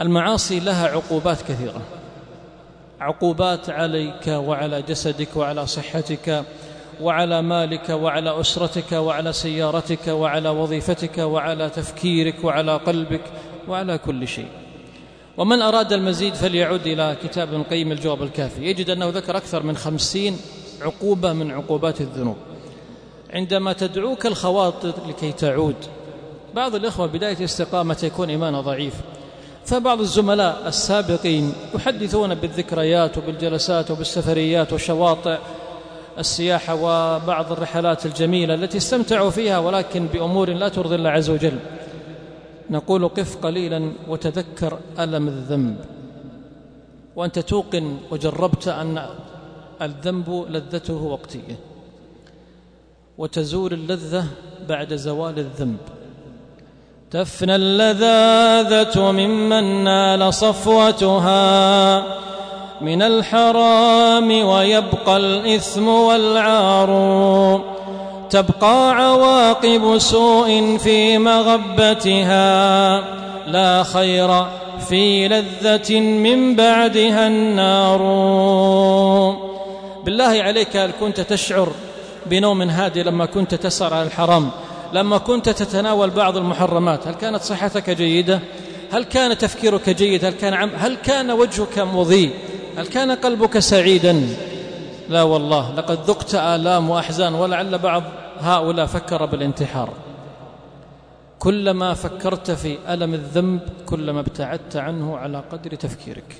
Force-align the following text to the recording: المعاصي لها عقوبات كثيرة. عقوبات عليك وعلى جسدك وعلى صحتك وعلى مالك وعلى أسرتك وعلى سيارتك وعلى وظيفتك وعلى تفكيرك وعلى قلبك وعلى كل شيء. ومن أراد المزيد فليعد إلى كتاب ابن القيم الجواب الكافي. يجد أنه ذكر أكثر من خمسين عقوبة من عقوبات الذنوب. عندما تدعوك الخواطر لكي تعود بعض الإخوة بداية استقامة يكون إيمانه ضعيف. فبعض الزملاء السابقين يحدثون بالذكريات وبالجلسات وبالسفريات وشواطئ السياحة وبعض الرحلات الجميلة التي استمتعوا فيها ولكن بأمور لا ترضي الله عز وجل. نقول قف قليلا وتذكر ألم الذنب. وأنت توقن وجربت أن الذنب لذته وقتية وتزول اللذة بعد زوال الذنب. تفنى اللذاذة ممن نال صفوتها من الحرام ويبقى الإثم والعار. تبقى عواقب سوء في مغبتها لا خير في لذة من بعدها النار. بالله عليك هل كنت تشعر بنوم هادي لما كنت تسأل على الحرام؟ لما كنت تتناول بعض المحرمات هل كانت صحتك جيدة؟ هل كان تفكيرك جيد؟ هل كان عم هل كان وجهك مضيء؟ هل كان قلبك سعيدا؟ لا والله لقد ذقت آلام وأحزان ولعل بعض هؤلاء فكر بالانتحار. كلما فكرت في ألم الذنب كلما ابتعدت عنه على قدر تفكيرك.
المعاصي 0.00 0.60
لها 0.60 0.88
عقوبات 0.88 1.42
كثيرة. 1.42 1.82
عقوبات 3.00 3.70
عليك 3.70 4.26
وعلى 4.26 4.82
جسدك 4.82 5.36
وعلى 5.36 5.66
صحتك 5.66 6.44
وعلى 7.00 7.42
مالك 7.42 7.88
وعلى 7.90 8.40
أسرتك 8.40 8.92
وعلى 8.92 9.32
سيارتك 9.32 10.08
وعلى 10.08 10.48
وظيفتك 10.48 11.18
وعلى 11.18 11.70
تفكيرك 11.70 12.44
وعلى 12.44 12.76
قلبك 12.76 13.20
وعلى 13.68 13.98
كل 13.98 14.28
شيء. 14.28 14.48
ومن 15.36 15.62
أراد 15.62 15.92
المزيد 15.92 16.34
فليعد 16.34 16.86
إلى 16.86 17.16
كتاب 17.22 17.48
ابن 17.48 17.60
القيم 17.60 17.92
الجواب 17.92 18.22
الكافي. 18.22 18.64
يجد 18.64 18.90
أنه 18.90 19.08
ذكر 19.08 19.36
أكثر 19.36 19.62
من 19.62 19.76
خمسين 19.76 20.36
عقوبة 20.80 21.32
من 21.32 21.50
عقوبات 21.50 22.00
الذنوب. 22.00 22.36
عندما 23.34 23.72
تدعوك 23.72 24.26
الخواطر 24.26 24.92
لكي 25.08 25.32
تعود 25.32 25.76
بعض 26.54 26.74
الإخوة 26.74 27.06
بداية 27.06 27.44
استقامة 27.44 27.98
يكون 28.02 28.30
إيمانه 28.30 28.60
ضعيف. 28.60 28.94
فبعض 29.68 30.00
الزملاء 30.00 30.68
السابقين 30.68 31.52
يحدثون 31.74 32.34
بالذكريات 32.34 33.18
وبالجلسات 33.18 33.90
وبالسفريات 33.90 34.72
وشواطئ 34.72 35.38
السياحة 36.18 36.74
وبعض 36.74 37.52
الرحلات 37.52 38.06
الجميلة 38.06 38.54
التي 38.54 38.78
استمتعوا 38.78 39.30
فيها 39.30 39.58
ولكن 39.58 40.06
بأمور 40.06 40.50
لا 40.50 40.68
ترضي 40.68 40.94
الله 40.94 41.10
عز 41.10 41.30
وجل. 41.30 41.58
نقول 42.70 43.08
قف 43.08 43.36
قليلا 43.36 43.92
وتذكر 44.08 44.78
ألم 44.98 45.28
الذنب. 45.28 45.76
وأنت 47.16 47.38
توقن 47.38 47.96
وجربت 48.10 48.68
أن 48.68 49.06
الذنب 49.82 50.46
لذته 50.48 51.02
وقتية 51.02 51.58
وتزول 53.18 53.72
اللذة 53.72 54.26
بعد 54.68 54.94
زوال 54.94 55.38
الذنب. 55.38 55.97
تفنى 57.10 57.56
اللذاذة 57.56 59.00
ممن 59.00 59.84
نال 59.84 60.34
صفوتها 60.34 62.02
من 62.80 63.02
الحرام 63.02 64.44
ويبقى 64.44 65.16
الإثم 65.16 65.88
والعار. 65.88 66.90
تبقى 68.30 68.90
عواقب 68.90 69.98
سوء 69.98 70.76
في 70.76 71.18
مغبتها 71.18 73.00
لا 73.46 73.82
خير 73.82 74.44
في 74.88 75.28
لذة 75.28 76.00
من 76.00 76.56
بعدها 76.56 77.26
النار. 77.26 77.98
بالله 80.04 80.42
عليك 80.42 80.76
هل 80.76 80.90
كنت 81.00 81.20
تشعر 81.20 81.68
بنوم 82.26 82.62
هادي 82.62 83.02
لما 83.02 83.26
كنت 83.26 83.54
تسأل 83.54 83.94
على 83.94 84.02
الحرام؟ 84.06 84.50
لما 84.92 85.18
كنت 85.18 85.48
تتناول 85.48 86.10
بعض 86.10 86.36
المحرمات 86.36 87.08
هل 87.08 87.14
كانت 87.14 87.42
صحتك 87.42 87.90
جيدة؟ 87.90 88.40
هل 88.92 89.04
كان 89.04 89.38
تفكيرك 89.38 89.90
جيد؟ 89.90 90.24
هل 90.24 90.32
كان 90.32 90.54
عم 90.54 90.70
هل 90.76 90.96
كان 90.96 91.30
وجهك 91.30 91.78
مضيء؟ 91.78 92.34
هل 92.76 92.86
كان 92.86 93.10
قلبك 93.10 93.58
سعيدا؟ 93.58 94.28
لا 95.08 95.22
والله 95.22 95.74
لقد 95.74 95.98
ذقت 96.10 96.34
آلام 96.34 96.90
وأحزان 96.90 97.34
ولعل 97.34 97.78
بعض 97.78 98.02
هؤلاء 98.40 98.86
فكر 98.86 99.26
بالانتحار. 99.26 99.90
كلما 101.38 101.94
فكرت 101.94 102.50
في 102.50 102.78
ألم 102.88 103.14
الذنب 103.14 103.60
كلما 103.86 104.20
ابتعدت 104.20 104.76
عنه 104.76 105.16
على 105.16 105.42
قدر 105.52 105.74
تفكيرك. 105.74 106.36